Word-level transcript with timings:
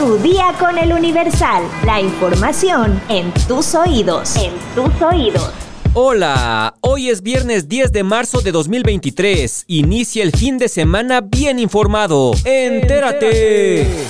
Tu 0.00 0.16
día 0.16 0.54
con 0.58 0.78
el 0.78 0.94
Universal. 0.94 1.62
La 1.84 2.00
información 2.00 3.02
en 3.10 3.30
tus 3.46 3.74
oídos. 3.74 4.34
En 4.34 4.54
tus 4.74 5.02
oídos. 5.02 5.50
Hola, 5.92 6.74
hoy 6.80 7.10
es 7.10 7.22
viernes 7.22 7.68
10 7.68 7.92
de 7.92 8.02
marzo 8.02 8.40
de 8.40 8.50
2023. 8.50 9.64
Inicia 9.66 10.22
el 10.22 10.32
fin 10.32 10.56
de 10.56 10.68
semana 10.70 11.20
bien 11.20 11.58
informado. 11.58 12.32
Entérate. 12.46 14.06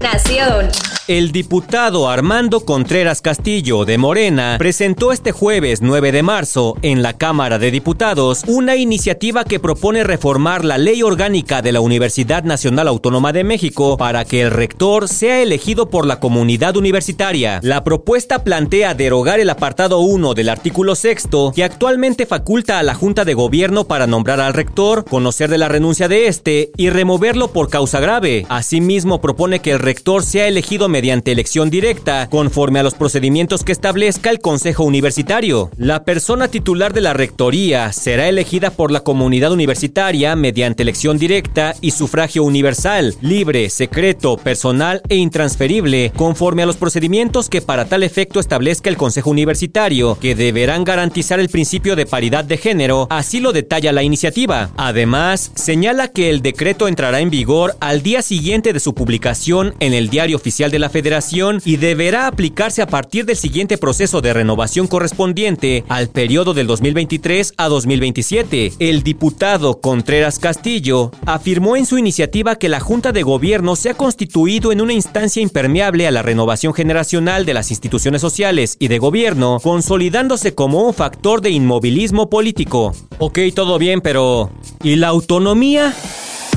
Nación. 0.00 0.70
El 1.12 1.30
diputado 1.30 2.08
Armando 2.08 2.60
Contreras 2.64 3.20
Castillo 3.20 3.84
de 3.84 3.98
Morena 3.98 4.56
presentó 4.58 5.12
este 5.12 5.30
jueves 5.30 5.82
9 5.82 6.10
de 6.10 6.22
marzo 6.22 6.78
en 6.80 7.02
la 7.02 7.18
Cámara 7.18 7.58
de 7.58 7.70
Diputados 7.70 8.44
una 8.46 8.76
iniciativa 8.76 9.44
que 9.44 9.60
propone 9.60 10.04
reformar 10.04 10.64
la 10.64 10.78
ley 10.78 11.02
orgánica 11.02 11.60
de 11.60 11.72
la 11.72 11.82
Universidad 11.82 12.44
Nacional 12.44 12.88
Autónoma 12.88 13.34
de 13.34 13.44
México 13.44 13.98
para 13.98 14.24
que 14.24 14.40
el 14.40 14.52
rector 14.52 15.06
sea 15.06 15.42
elegido 15.42 15.90
por 15.90 16.06
la 16.06 16.18
comunidad 16.18 16.78
universitaria. 16.78 17.60
La 17.62 17.84
propuesta 17.84 18.42
plantea 18.42 18.94
derogar 18.94 19.38
el 19.38 19.50
apartado 19.50 19.98
1 19.98 20.32
del 20.32 20.48
artículo 20.48 20.94
6 20.94 21.28
que 21.54 21.62
actualmente 21.62 22.24
faculta 22.24 22.78
a 22.78 22.82
la 22.82 22.94
Junta 22.94 23.26
de 23.26 23.34
Gobierno 23.34 23.84
para 23.84 24.06
nombrar 24.06 24.40
al 24.40 24.54
rector, 24.54 25.04
conocer 25.04 25.50
de 25.50 25.58
la 25.58 25.68
renuncia 25.68 26.08
de 26.08 26.28
este 26.28 26.70
y 26.78 26.88
removerlo 26.88 27.52
por 27.52 27.68
causa 27.68 28.00
grave. 28.00 28.46
Asimismo 28.48 29.20
propone 29.20 29.60
que 29.60 29.72
el 29.72 29.78
rector 29.78 30.24
sea 30.24 30.48
elegido 30.48 30.88
mediante 30.88 31.01
elección 31.02 31.70
directa, 31.70 32.28
conforme 32.30 32.78
a 32.78 32.82
los 32.82 32.94
procedimientos 32.94 33.64
que 33.64 33.72
establezca 33.72 34.30
el 34.30 34.38
Consejo 34.38 34.84
Universitario. 34.84 35.70
La 35.76 36.04
persona 36.04 36.48
titular 36.48 36.92
de 36.92 37.00
la 37.00 37.12
rectoría 37.12 37.92
será 37.92 38.28
elegida 38.28 38.70
por 38.70 38.90
la 38.90 39.00
comunidad 39.00 39.52
universitaria 39.52 40.36
mediante 40.36 40.82
elección 40.82 41.18
directa 41.18 41.74
y 41.80 41.90
sufragio 41.90 42.44
universal, 42.44 43.14
libre, 43.20 43.68
secreto, 43.70 44.36
personal 44.36 45.02
e 45.08 45.16
intransferible, 45.16 46.12
conforme 46.16 46.62
a 46.62 46.66
los 46.66 46.76
procedimientos 46.76 47.48
que 47.48 47.62
para 47.62 47.86
tal 47.86 48.02
efecto 48.02 48.40
establezca 48.40 48.88
el 48.88 48.96
Consejo 48.96 49.30
Universitario, 49.30 50.16
que 50.20 50.34
deberán 50.34 50.84
garantizar 50.84 51.40
el 51.40 51.48
principio 51.48 51.96
de 51.96 52.06
paridad 52.06 52.44
de 52.44 52.58
género, 52.58 53.06
así 53.10 53.40
lo 53.40 53.52
detalla 53.52 53.92
la 53.92 54.02
iniciativa. 54.02 54.70
Además, 54.76 55.50
señala 55.54 56.08
que 56.08 56.30
el 56.30 56.42
decreto 56.42 56.88
entrará 56.88 57.20
en 57.20 57.30
vigor 57.30 57.76
al 57.80 58.02
día 58.02 58.22
siguiente 58.22 58.72
de 58.72 58.80
su 58.80 58.94
publicación 58.94 59.74
en 59.80 59.94
el 59.94 60.08
Diario 60.08 60.36
Oficial 60.36 60.70
de 60.70 60.78
la 60.82 60.90
Federación 60.90 61.62
y 61.64 61.76
deberá 61.76 62.26
aplicarse 62.26 62.82
a 62.82 62.86
partir 62.86 63.24
del 63.24 63.36
siguiente 63.36 63.78
proceso 63.78 64.20
de 64.20 64.34
renovación 64.34 64.88
correspondiente 64.88 65.84
al 65.88 66.08
periodo 66.08 66.52
del 66.52 66.66
2023 66.66 67.54
a 67.56 67.68
2027. 67.68 68.72
El 68.78 69.02
diputado 69.02 69.80
Contreras 69.80 70.38
Castillo 70.38 71.12
afirmó 71.24 71.76
en 71.76 71.86
su 71.86 71.98
iniciativa 71.98 72.56
que 72.56 72.68
la 72.68 72.80
Junta 72.80 73.12
de 73.12 73.22
Gobierno 73.22 73.76
se 73.76 73.90
ha 73.90 73.94
constituido 73.94 74.72
en 74.72 74.80
una 74.80 74.92
instancia 74.92 75.40
impermeable 75.40 76.06
a 76.06 76.10
la 76.10 76.22
renovación 76.22 76.74
generacional 76.74 77.46
de 77.46 77.54
las 77.54 77.70
instituciones 77.70 78.20
sociales 78.20 78.76
y 78.80 78.88
de 78.88 78.98
gobierno, 78.98 79.60
consolidándose 79.62 80.54
como 80.54 80.82
un 80.82 80.94
factor 80.94 81.40
de 81.40 81.50
inmovilismo 81.50 82.28
político. 82.28 82.92
Ok, 83.18 83.38
todo 83.54 83.78
bien, 83.78 84.00
pero 84.00 84.50
¿y 84.82 84.96
la 84.96 85.08
autonomía? 85.08 85.94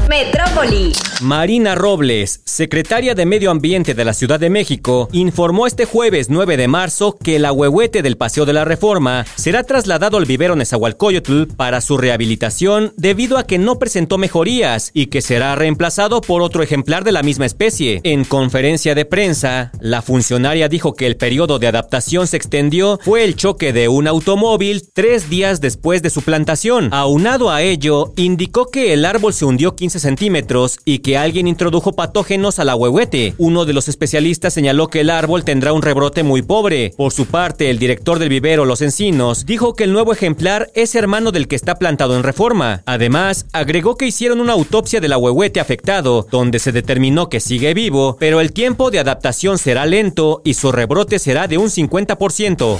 Metrópoli. 0.09 0.93
Marina 1.21 1.75
Robles, 1.75 2.41
secretaria 2.43 3.15
de 3.15 3.25
Medio 3.25 3.49
Ambiente 3.49 3.93
de 3.93 4.03
la 4.03 4.13
Ciudad 4.13 4.37
de 4.37 4.49
México, 4.49 5.07
informó 5.13 5.65
este 5.65 5.85
jueves 5.85 6.29
9 6.29 6.57
de 6.57 6.67
marzo 6.67 7.15
que 7.15 7.37
el 7.37 7.45
ahuehuete 7.45 8.01
del 8.01 8.17
Paseo 8.17 8.45
de 8.45 8.51
la 8.51 8.65
Reforma 8.65 9.25
será 9.35 9.63
trasladado 9.63 10.17
al 10.17 10.25
vivero 10.25 10.57
Nezahualcóyotl 10.57 11.43
para 11.55 11.79
su 11.79 11.97
rehabilitación 11.97 12.93
debido 12.97 13.37
a 13.37 13.47
que 13.47 13.57
no 13.57 13.79
presentó 13.79 14.17
mejorías 14.17 14.91
y 14.93 15.05
que 15.05 15.21
será 15.21 15.55
reemplazado 15.55 16.19
por 16.19 16.41
otro 16.41 16.63
ejemplar 16.63 17.05
de 17.05 17.13
la 17.13 17.23
misma 17.23 17.45
especie. 17.45 18.01
En 18.03 18.25
conferencia 18.25 18.93
de 18.93 19.05
prensa, 19.05 19.71
la 19.79 20.01
funcionaria 20.01 20.67
dijo 20.67 20.95
que 20.95 21.07
el 21.07 21.15
periodo 21.15 21.59
de 21.59 21.67
adaptación 21.67 22.27
se 22.27 22.37
extendió 22.37 22.99
fue 23.01 23.23
el 23.23 23.35
choque 23.35 23.71
de 23.71 23.87
un 23.87 24.07
automóvil 24.07 24.83
tres 24.93 25.29
días 25.29 25.61
después 25.61 26.01
de 26.01 26.09
su 26.09 26.23
plantación. 26.23 26.89
Aunado 26.91 27.51
a 27.51 27.61
ello, 27.61 28.11
indicó 28.17 28.65
que 28.65 28.91
el 28.91 29.05
árbol 29.05 29.33
se 29.33 29.45
hundió 29.45 29.75
15 29.75 29.99
centímetros 29.99 30.77
y 30.83 31.04
que 31.05 31.19
alguien 31.19 31.47
introdujo 31.47 31.93
patógenos 31.93 32.57
al 32.57 32.69
ahuehuete. 32.69 33.35
Uno 33.37 33.65
de 33.65 33.73
los 33.73 33.87
especialistas 33.87 34.55
señaló 34.55 34.87
que 34.87 35.01
el 35.01 35.11
árbol 35.11 35.43
tendrá 35.43 35.71
un 35.71 35.83
rebrote 35.83 36.23
muy 36.23 36.41
pobre. 36.41 36.95
Por 36.97 37.13
su 37.13 37.27
parte, 37.27 37.69
el 37.69 37.77
director 37.77 38.17
del 38.17 38.29
vivero 38.29 38.65
Los 38.65 38.81
Encinos 38.81 39.45
dijo 39.45 39.75
que 39.75 39.83
el 39.83 39.93
nuevo 39.93 40.13
ejemplar 40.13 40.71
es 40.73 40.95
hermano 40.95 41.31
del 41.31 41.47
que 41.47 41.55
está 41.55 41.75
plantado 41.75 42.15
en 42.15 42.23
reforma. 42.23 42.81
Además, 42.87 43.45
agregó 43.53 43.97
que 43.97 44.07
hicieron 44.07 44.41
una 44.41 44.53
autopsia 44.53 44.99
del 44.99 45.13
ahuehuete 45.13 45.59
afectado, 45.59 46.25
donde 46.31 46.57
se 46.57 46.71
determinó 46.71 47.29
que 47.29 47.39
sigue 47.39 47.75
vivo, 47.75 48.17
pero 48.19 48.41
el 48.41 48.51
tiempo 48.51 48.89
de 48.89 48.97
adaptación 48.97 49.59
será 49.59 49.85
lento 49.85 50.41
y 50.43 50.55
su 50.55 50.71
rebrote 50.71 51.19
será 51.19 51.47
de 51.47 51.59
un 51.59 51.67
50%. 51.67 52.79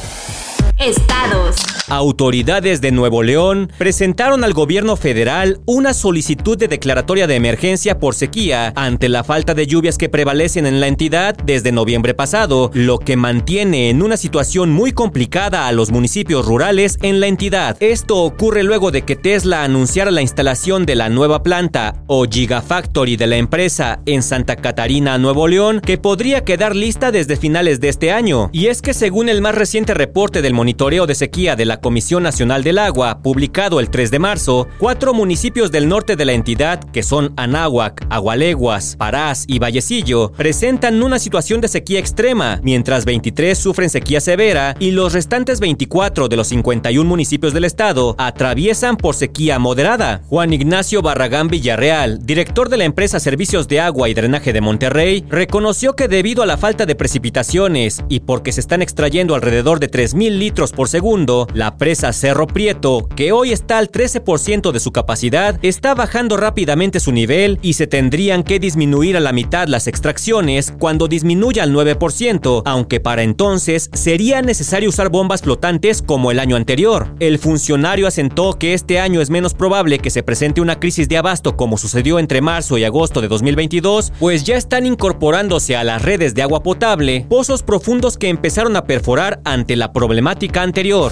Estados. 0.79 1.74
Autoridades 1.87 2.81
de 2.81 2.91
Nuevo 2.91 3.21
León 3.21 3.71
presentaron 3.77 4.43
al 4.43 4.53
gobierno 4.53 4.95
federal 4.95 5.59
una 5.65 5.93
solicitud 5.93 6.57
de 6.57 6.67
declaratoria 6.67 7.27
de 7.27 7.35
emergencia 7.35 7.99
por 7.99 8.15
sequía 8.15 8.73
ante 8.75 9.07
la 9.07 9.23
falta 9.23 9.53
de 9.53 9.67
lluvias 9.67 9.99
que 9.99 10.09
prevalecen 10.09 10.65
en 10.65 10.79
la 10.79 10.87
entidad 10.87 11.35
desde 11.35 11.71
noviembre 11.71 12.15
pasado, 12.15 12.71
lo 12.73 12.97
que 12.97 13.17
mantiene 13.17 13.91
en 13.91 14.01
una 14.01 14.17
situación 14.17 14.71
muy 14.71 14.93
complicada 14.93 15.67
a 15.67 15.71
los 15.73 15.91
municipios 15.91 16.47
rurales 16.47 16.97
en 17.03 17.19
la 17.19 17.27
entidad. 17.27 17.77
Esto 17.79 18.23
ocurre 18.23 18.63
luego 18.63 18.89
de 18.89 19.03
que 19.03 19.15
Tesla 19.15 19.63
anunciara 19.63 20.09
la 20.09 20.23
instalación 20.23 20.87
de 20.87 20.95
la 20.95 21.09
nueva 21.09 21.43
planta 21.43 22.03
o 22.07 22.25
Gigafactory 22.25 23.15
de 23.15 23.27
la 23.27 23.37
empresa 23.37 23.99
en 24.07 24.23
Santa 24.23 24.55
Catarina, 24.55 25.19
Nuevo 25.19 25.47
León, 25.47 25.81
que 25.85 25.99
podría 25.99 26.43
quedar 26.43 26.75
lista 26.75 27.11
desde 27.11 27.35
finales 27.35 27.79
de 27.79 27.89
este 27.89 28.11
año. 28.11 28.49
Y 28.51 28.67
es 28.67 28.81
que 28.81 28.95
según 28.95 29.29
el 29.29 29.41
más 29.41 29.53
reciente 29.53 29.93
reporte 29.93 30.41
del 30.41 30.55
monitoreo 30.55 31.05
de 31.05 31.13
sequía 31.13 31.55
de 31.55 31.65
la 31.65 31.74
Comisión 31.77 32.23
Nacional 32.23 32.63
del 32.63 32.77
Agua, 32.77 33.19
publicado 33.21 33.79
el 33.79 33.89
3 33.89 34.11
de 34.11 34.19
marzo, 34.19 34.67
cuatro 34.79 35.13
municipios 35.13 35.71
del 35.71 35.87
norte 35.87 36.15
de 36.15 36.25
la 36.25 36.33
entidad, 36.33 36.79
que 36.91 37.03
son 37.03 37.33
Anáhuac, 37.37 38.05
Agualeguas, 38.09 38.95
Parás 38.97 39.45
y 39.47 39.59
Vallecillo, 39.59 40.31
presentan 40.31 41.01
una 41.01 41.19
situación 41.19 41.61
de 41.61 41.67
sequía 41.67 41.99
extrema, 41.99 42.59
mientras 42.63 43.05
23 43.05 43.57
sufren 43.57 43.89
sequía 43.89 44.21
severa 44.21 44.75
y 44.79 44.91
los 44.91 45.13
restantes 45.13 45.59
24 45.59 46.27
de 46.27 46.35
los 46.35 46.47
51 46.47 47.07
municipios 47.07 47.53
del 47.53 47.65
estado 47.65 48.15
atraviesan 48.17 48.97
por 48.97 49.15
sequía 49.15 49.59
moderada. 49.59 50.21
Juan 50.27 50.53
Ignacio 50.53 51.01
Barragán 51.01 51.47
Villarreal, 51.47 52.25
director 52.25 52.69
de 52.69 52.77
la 52.77 52.85
empresa 52.85 53.19
Servicios 53.19 53.67
de 53.67 53.79
Agua 53.79 54.09
y 54.09 54.13
Drenaje 54.13 54.53
de 54.53 54.61
Monterrey, 54.61 55.25
reconoció 55.29 55.95
que 55.95 56.07
debido 56.07 56.43
a 56.43 56.45
la 56.45 56.57
falta 56.57 56.85
de 56.85 56.95
precipitaciones 56.95 58.03
y 58.09 58.21
porque 58.21 58.51
se 58.51 58.59
están 58.59 58.81
extrayendo 58.81 59.35
alrededor 59.35 59.79
de 59.79 59.89
3.000 59.89 60.37
litros 60.37 60.71
por 60.71 60.89
segundo, 60.89 61.47
la 61.53 61.64
presa 61.77 62.13
Cerro 62.13 62.47
Prieto, 62.47 63.07
que 63.15 63.31
hoy 63.31 63.51
está 63.51 63.77
al 63.77 63.91
13% 63.91 64.71
de 64.71 64.79
su 64.79 64.91
capacidad, 64.91 65.57
está 65.63 65.95
bajando 65.95 66.37
rápidamente 66.37 66.99
su 66.99 67.11
nivel 67.11 67.59
y 67.61 67.73
se 67.73 67.87
tendrían 67.87 68.43
que 68.43 68.59
disminuir 68.59 69.17
a 69.17 69.19
la 69.19 69.33
mitad 69.33 69.67
las 69.67 69.87
extracciones 69.87 70.73
cuando 70.77 71.07
disminuya 71.07 71.63
al 71.63 71.73
9%, 71.73 72.61
aunque 72.65 72.99
para 72.99 73.23
entonces 73.23 73.89
sería 73.93 74.41
necesario 74.41 74.89
usar 74.89 75.09
bombas 75.09 75.41
flotantes 75.41 76.01
como 76.01 76.31
el 76.31 76.39
año 76.39 76.55
anterior. 76.55 77.13
El 77.19 77.39
funcionario 77.39 78.07
asentó 78.07 78.53
que 78.53 78.73
este 78.73 78.99
año 78.99 79.21
es 79.21 79.29
menos 79.29 79.53
probable 79.53 79.99
que 79.99 80.09
se 80.09 80.23
presente 80.23 80.61
una 80.61 80.79
crisis 80.79 81.09
de 81.09 81.17
abasto 81.17 81.55
como 81.57 81.77
sucedió 81.77 82.19
entre 82.19 82.41
marzo 82.41 82.77
y 82.77 82.83
agosto 82.83 83.21
de 83.21 83.27
2022, 83.27 84.13
pues 84.19 84.43
ya 84.43 84.55
están 84.55 84.85
incorporándose 84.85 85.75
a 85.75 85.83
las 85.83 86.01
redes 86.01 86.35
de 86.35 86.41
agua 86.41 86.63
potable 86.63 87.25
pozos 87.29 87.63
profundos 87.63 88.17
que 88.17 88.29
empezaron 88.29 88.75
a 88.75 88.85
perforar 88.85 89.39
ante 89.43 89.75
la 89.75 89.93
problemática 89.93 90.61
anterior. 90.61 91.11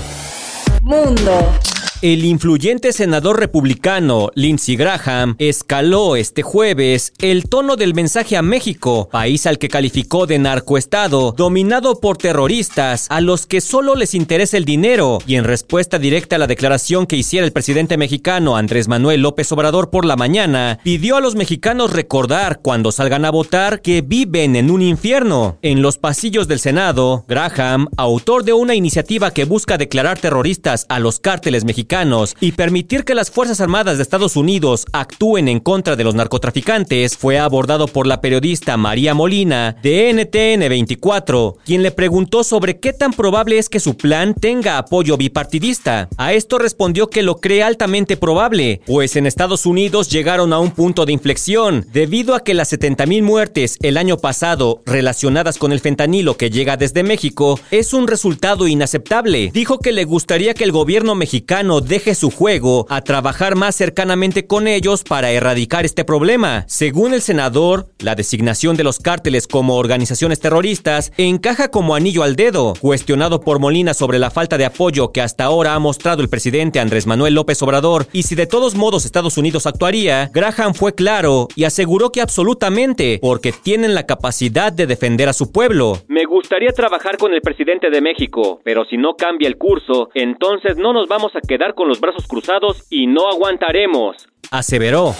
Mundo. 0.84 1.73
El 2.04 2.26
influyente 2.26 2.92
senador 2.92 3.40
republicano 3.40 4.30
Lindsey 4.36 4.76
Graham 4.76 5.38
escaló 5.40 6.18
este 6.18 6.42
jueves 6.42 7.14
el 7.20 7.48
tono 7.48 7.78
del 7.78 7.94
mensaje 7.94 8.36
a 8.36 8.42
México, 8.42 9.08
país 9.10 9.48
al 9.48 9.58
que 9.58 9.70
calificó 9.70 10.28
de 10.28 10.38
narcoestado, 10.38 11.32
dominado 11.32 12.02
por 12.02 12.18
terroristas 12.18 13.08
a 13.10 13.22
los 13.22 13.48
que 13.48 13.62
solo 13.62 13.96
les 13.96 14.16
interesa 14.16 14.58
el 14.58 14.66
dinero, 14.66 15.20
y 15.26 15.36
en 15.36 15.46
respuesta 15.46 15.98
directa 15.98 16.36
a 16.36 16.40
la 16.40 16.48
declaración 16.48 17.08
que 17.08 17.16
hiciera 17.16 17.46
el 17.46 17.54
presidente 17.54 17.96
mexicano 17.96 18.58
Andrés 18.58 18.90
Manuel 18.90 19.22
López 19.22 19.50
Obrador 19.54 19.90
por 19.90 20.04
la 20.04 20.18
mañana, 20.18 20.80
pidió 20.84 21.16
a 21.16 21.22
los 21.22 21.36
mexicanos 21.36 21.94
recordar 21.94 22.60
cuando 22.62 22.92
salgan 22.92 23.24
a 23.24 23.32
votar 23.32 23.82
que 23.82 24.02
viven 24.02 24.58
en 24.58 24.72
un 24.72 24.82
infierno. 24.82 25.58
En 25.62 25.82
los 25.82 26.00
pasillos 26.00 26.50
del 26.50 26.60
Senado, 26.60 27.24
Graham, 27.30 27.88
autor 27.96 28.44
de 28.44 28.52
una 28.52 28.76
iniciativa 28.76 29.32
que 29.32 29.46
busca 29.46 29.78
declarar 29.78 30.20
terroristas 30.20 30.86
a 30.90 31.00
los 31.00 31.22
cárteles 31.22 31.64
mexicanos, 31.64 31.93
y 32.40 32.54
permitir 32.54 33.04
que 33.04 33.14
las 33.14 33.30
Fuerzas 33.30 33.62
Armadas 33.62 33.98
de 33.98 34.04
Estados 34.04 34.36
Unidos 34.36 34.88
actúen 34.94 35.48
en 35.48 35.60
contra 35.60 35.96
de 35.96 36.04
los 36.04 36.16
narcotraficantes 36.16 37.16
fue 37.16 37.38
abordado 37.38 37.88
por 37.88 38.08
la 38.08 38.20
periodista 38.20 38.78
María 38.78 39.14
Molina 39.14 39.76
de 39.84 40.12
NTN 40.12 40.68
24, 40.70 41.58
quien 41.64 41.84
le 41.84 41.92
preguntó 41.92 42.44
sobre 42.44 42.80
qué 42.80 42.94
tan 42.94 43.14
probable 43.14 43.60
es 43.60 43.70
que 43.70 43.80
su 43.80 43.96
plan 43.96 44.34
tenga 44.34 44.80
apoyo 44.80 45.18
bipartidista. 45.18 46.10
A 46.18 46.34
esto 46.34 46.58
respondió 46.58 47.12
que 47.12 47.22
lo 47.22 47.36
cree 47.36 47.62
altamente 47.62 48.18
probable, 48.18 48.82
pues 48.88 49.16
en 49.16 49.28
Estados 49.28 49.68
Unidos 49.68 50.10
llegaron 50.10 50.52
a 50.52 50.58
un 50.58 50.72
punto 50.72 51.06
de 51.06 51.14
inflexión 51.14 51.86
debido 51.94 52.34
a 52.34 52.44
que 52.44 52.56
las 52.56 52.70
70 52.70 53.06
mil 53.06 53.22
muertes 53.22 53.78
el 53.84 53.98
año 53.98 54.18
pasado 54.18 54.82
relacionadas 54.88 55.60
con 55.60 55.72
el 55.72 55.80
fentanilo 55.80 56.38
que 56.38 56.50
llega 56.50 56.76
desde 56.76 57.04
México 57.04 57.60
es 57.70 57.94
un 57.94 58.08
resultado 58.08 58.68
inaceptable. 58.68 59.52
Dijo 59.54 59.78
que 59.78 59.92
le 59.92 60.06
gustaría 60.06 60.56
que 60.56 60.64
el 60.64 60.72
gobierno 60.72 61.14
mexicano 61.14 61.83
deje 61.88 62.16
su 62.16 62.32
juego 62.32 62.86
a 62.90 63.02
trabajar 63.02 63.56
más 63.56 63.76
cercanamente 63.76 64.48
con 64.48 64.68
ellos 64.68 65.04
para 65.04 65.32
erradicar 65.32 65.86
este 65.86 66.06
problema. 66.06 66.66
Según 66.68 67.14
el 67.14 67.22
senador, 67.22 67.88
la 68.00 68.16
designación 68.16 68.76
de 68.76 68.84
los 68.84 69.00
cárteles 69.00 69.48
como 69.48 69.78
organizaciones 69.78 70.40
terroristas 70.40 71.12
encaja 71.18 71.70
como 71.70 71.96
anillo 71.96 72.24
al 72.24 72.36
dedo. 72.36 72.74
Cuestionado 72.80 73.42
por 73.42 73.60
Molina 73.60 73.94
sobre 73.94 74.20
la 74.20 74.32
falta 74.32 74.58
de 74.58 74.66
apoyo 74.66 75.12
que 75.12 75.22
hasta 75.22 75.46
ahora 75.46 75.76
ha 75.76 75.80
mostrado 75.80 76.22
el 76.22 76.30
presidente 76.30 76.80
Andrés 76.80 77.08
Manuel 77.08 77.34
López 77.34 77.62
Obrador 77.62 78.08
y 78.14 78.24
si 78.24 78.36
de 78.36 78.48
todos 78.48 78.76
modos 78.76 79.06
Estados 79.06 79.38
Unidos 79.38 79.66
actuaría, 79.66 80.30
Graham 80.34 80.74
fue 80.74 80.96
claro 80.96 81.48
y 81.56 81.64
aseguró 81.64 82.12
que 82.12 82.22
absolutamente, 82.22 83.20
porque 83.22 83.52
tienen 83.52 83.94
la 83.96 84.06
capacidad 84.06 84.72
de 84.72 84.88
defender 84.88 85.30
a 85.30 85.34
su 85.34 85.52
pueblo. 85.52 86.00
Me 86.08 86.26
gustaría 86.26 86.72
trabajar 86.72 87.18
con 87.18 87.34
el 87.34 87.42
presidente 87.42 87.90
de 87.90 88.02
México, 88.02 88.60
pero 88.64 88.86
si 88.86 88.98
no 88.98 89.16
cambia 89.16 89.48
el 89.48 89.58
curso, 89.58 90.10
entonces 90.14 90.78
no 90.78 90.94
nos 90.94 91.08
vamos 91.08 91.32
a 91.36 91.42
quedar 91.42 91.73
con 91.74 91.88
los 91.88 92.00
brazos 92.00 92.28
cruzados 92.28 92.84
y 92.90 93.08
no 93.08 93.30
aguantaremos. 93.30 94.28
Aseveró. 94.52 95.16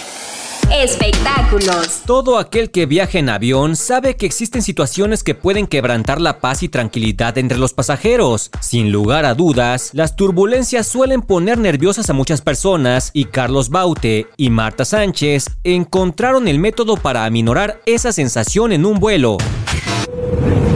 Espectáculos. 0.72 2.02
Todo 2.06 2.38
aquel 2.38 2.70
que 2.70 2.86
viaja 2.86 3.18
en 3.18 3.28
avión 3.28 3.76
sabe 3.76 4.16
que 4.16 4.26
existen 4.26 4.62
situaciones 4.62 5.22
que 5.22 5.34
pueden 5.34 5.66
quebrantar 5.66 6.20
la 6.20 6.40
paz 6.40 6.62
y 6.62 6.68
tranquilidad 6.68 7.36
entre 7.38 7.58
los 7.58 7.74
pasajeros. 7.74 8.50
Sin 8.60 8.90
lugar 8.90 9.24
a 9.24 9.34
dudas, 9.34 9.90
las 9.92 10.16
turbulencias 10.16 10.86
suelen 10.86 11.22
poner 11.22 11.58
nerviosas 11.58 12.08
a 12.10 12.12
muchas 12.12 12.40
personas 12.40 13.10
y 13.12 13.26
Carlos 13.26 13.68
Baute 13.68 14.26
y 14.36 14.50
Marta 14.50 14.84
Sánchez 14.84 15.46
encontraron 15.64 16.48
el 16.48 16.58
método 16.58 16.96
para 16.96 17.24
aminorar 17.24 17.80
esa 17.86 18.12
sensación 18.12 18.72
en 18.72 18.86
un 18.86 18.98
vuelo. 18.98 19.38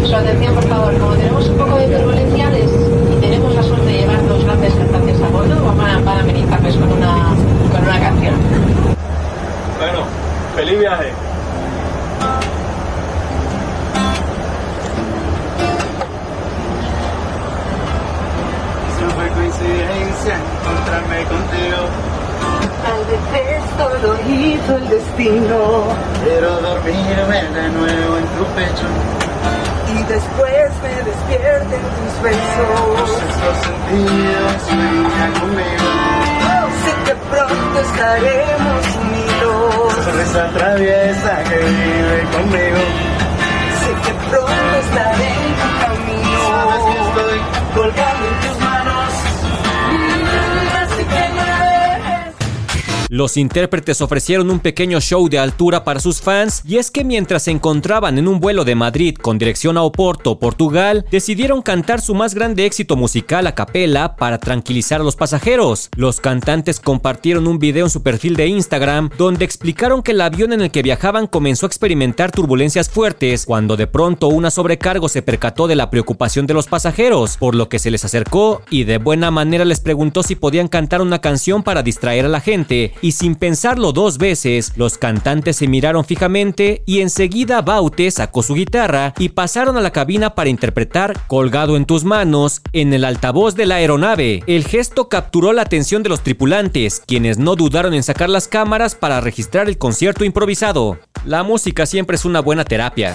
Su 0.04 0.14
atención, 0.14 0.54
por 0.54 0.68
favor, 0.68 0.98
como 0.98 1.14
tenemos 1.16 1.48
un 1.48 1.56
poco 1.56 1.76
de 1.76 1.98
turbulencia 1.98 2.50
y 3.16 3.20
tenemos 3.20 3.54
la 3.54 3.62
suerte 3.62 3.86
de 3.86 3.98
llevar 3.98 4.28
dos 4.28 4.44
grandes 4.44 4.74
cantantes 4.74 5.20
a 5.20 5.28
bordo, 6.08 6.14
vamos 6.14 6.16
a 6.16 6.20
amenizarles 6.20 6.76
con 6.76 6.92
una, 6.92 7.34
con 7.72 7.82
una 7.82 8.00
canción. 8.00 8.34
Bueno, 9.78 10.04
feliz 10.54 10.78
viaje. 10.78 11.12
fue 19.14 19.28
coincidencia 19.30 20.36
encontrarme 20.60 21.24
contigo. 21.24 21.78
Tal 22.84 23.04
vez 23.06 23.64
esto 23.64 23.84
lo 24.02 24.30
hizo 24.30 24.76
el 24.76 24.88
destino. 24.88 25.84
Quiero 26.22 26.60
dormirme 26.60 27.42
de 27.42 27.68
nuevo 27.70 28.18
en 28.18 28.26
tu 28.36 28.44
pecho. 28.54 29.17
Después 30.08 30.72
me 30.82 31.02
despierte 31.02 31.76
en 31.76 31.82
tus 31.82 32.22
besos. 32.22 33.22
Estos 33.28 33.56
sentidos 33.62 34.62
sueña 34.66 35.40
conmigo. 35.40 35.86
Sé 36.82 36.92
que 37.04 37.14
pronto 37.14 37.80
estaremos 37.80 38.96
unidos. 39.02 39.94
Sonrisa 40.04 40.48
traviesa 40.54 41.44
que 41.44 41.58
vive 41.58 42.24
conmigo. 42.32 43.07
Los 53.18 53.36
intérpretes 53.36 54.00
ofrecieron 54.00 54.48
un 54.48 54.60
pequeño 54.60 55.00
show 55.00 55.28
de 55.28 55.40
altura 55.40 55.82
para 55.82 55.98
sus 55.98 56.20
fans 56.20 56.62
y 56.64 56.76
es 56.76 56.88
que 56.92 57.02
mientras 57.02 57.42
se 57.42 57.50
encontraban 57.50 58.16
en 58.16 58.28
un 58.28 58.38
vuelo 58.38 58.64
de 58.64 58.76
Madrid 58.76 59.16
con 59.16 59.38
dirección 59.38 59.76
a 59.76 59.82
Oporto, 59.82 60.38
Portugal, 60.38 61.04
decidieron 61.10 61.60
cantar 61.60 62.00
su 62.00 62.14
más 62.14 62.36
grande 62.36 62.64
éxito 62.64 62.94
musical 62.94 63.48
a 63.48 63.56
capela 63.56 64.14
para 64.14 64.38
tranquilizar 64.38 65.00
a 65.00 65.04
los 65.04 65.16
pasajeros. 65.16 65.88
Los 65.96 66.20
cantantes 66.20 66.78
compartieron 66.78 67.48
un 67.48 67.58
video 67.58 67.86
en 67.86 67.90
su 67.90 68.04
perfil 68.04 68.36
de 68.36 68.46
Instagram 68.46 69.10
donde 69.18 69.44
explicaron 69.44 70.04
que 70.04 70.12
el 70.12 70.20
avión 70.20 70.52
en 70.52 70.60
el 70.60 70.70
que 70.70 70.82
viajaban 70.82 71.26
comenzó 71.26 71.66
a 71.66 71.70
experimentar 71.70 72.30
turbulencias 72.30 72.88
fuertes 72.88 73.46
cuando 73.46 73.76
de 73.76 73.88
pronto 73.88 74.28
una 74.28 74.52
sobrecargo 74.52 75.08
se 75.08 75.22
percató 75.22 75.66
de 75.66 75.74
la 75.74 75.90
preocupación 75.90 76.46
de 76.46 76.54
los 76.54 76.68
pasajeros, 76.68 77.36
por 77.36 77.56
lo 77.56 77.68
que 77.68 77.80
se 77.80 77.90
les 77.90 78.04
acercó 78.04 78.62
y 78.70 78.84
de 78.84 78.98
buena 78.98 79.32
manera 79.32 79.64
les 79.64 79.80
preguntó 79.80 80.22
si 80.22 80.36
podían 80.36 80.68
cantar 80.68 81.02
una 81.02 81.20
canción 81.20 81.64
para 81.64 81.82
distraer 81.82 82.24
a 82.24 82.28
la 82.28 82.40
gente 82.40 82.92
y 83.07 83.07
sin 83.12 83.34
pensarlo 83.34 83.92
dos 83.92 84.18
veces, 84.18 84.72
los 84.76 84.98
cantantes 84.98 85.56
se 85.56 85.68
miraron 85.68 86.04
fijamente 86.04 86.82
y 86.86 87.00
enseguida 87.00 87.62
Baute 87.62 88.10
sacó 88.10 88.42
su 88.42 88.54
guitarra 88.54 89.14
y 89.18 89.30
pasaron 89.30 89.76
a 89.76 89.80
la 89.80 89.92
cabina 89.92 90.34
para 90.34 90.50
interpretar 90.50 91.18
Colgado 91.26 91.76
en 91.76 91.84
tus 91.84 92.04
manos 92.04 92.62
en 92.72 92.92
el 92.92 93.04
altavoz 93.04 93.54
de 93.54 93.66
la 93.66 93.76
aeronave. 93.76 94.42
El 94.46 94.64
gesto 94.64 95.08
capturó 95.08 95.52
la 95.52 95.62
atención 95.62 96.02
de 96.02 96.08
los 96.08 96.22
tripulantes, 96.22 97.02
quienes 97.04 97.38
no 97.38 97.56
dudaron 97.56 97.94
en 97.94 98.02
sacar 98.02 98.28
las 98.30 98.48
cámaras 98.48 98.94
para 98.94 99.20
registrar 99.20 99.68
el 99.68 99.78
concierto 99.78 100.24
improvisado. 100.24 100.98
La 101.24 101.42
música 101.42 101.86
siempre 101.86 102.16
es 102.16 102.24
una 102.24 102.40
buena 102.40 102.64
terapia. 102.64 103.14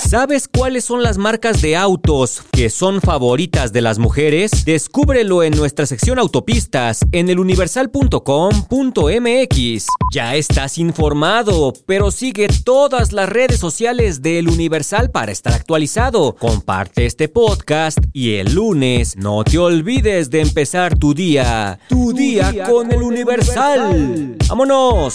¿Sabes 0.00 0.48
cuáles 0.48 0.84
son 0.84 1.02
las 1.02 1.18
marcas 1.18 1.60
de 1.62 1.76
autos 1.76 2.42
que 2.50 2.70
son 2.70 3.00
favoritas 3.00 3.72
de 3.72 3.80
las 3.80 3.98
mujeres? 3.98 4.64
Descúbrelo 4.64 5.44
en 5.44 5.56
nuestra 5.56 5.86
sección 5.86 6.18
autopistas 6.18 7.00
en 7.12 7.28
eluniversal.com.mx. 7.28 9.86
Ya 10.12 10.34
estás 10.34 10.78
informado, 10.78 11.72
pero 11.86 12.10
sigue 12.10 12.48
todas 12.64 13.12
las 13.12 13.28
redes 13.28 13.60
sociales 13.60 14.22
de 14.22 14.40
El 14.40 14.48
Universal 14.48 15.10
para 15.10 15.30
estar 15.30 15.52
actualizado. 15.52 16.34
Comparte 16.34 17.06
este 17.06 17.28
podcast 17.28 17.98
y 18.12 18.36
el 18.36 18.54
lunes 18.54 19.16
no 19.16 19.44
te 19.44 19.58
olvides 19.58 20.30
de 20.30 20.40
empezar 20.40 20.98
tu 20.98 21.14
día. 21.14 21.78
Tu, 21.88 22.12
día, 22.12 22.64
con, 22.64 22.90
El 22.90 23.02
Universal. 23.02 24.36
¡Vámonos! 24.48 25.14